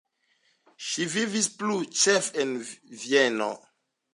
[0.85, 2.57] Ŝi vivis plu ĉefe en
[3.05, 3.51] Vieno.